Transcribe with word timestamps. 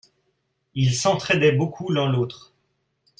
Ils 0.73 0.95
s'entraidaient 0.95 1.51
beaucoup 1.51 1.91
l'un 1.91 2.11
l'autre. 2.11 2.53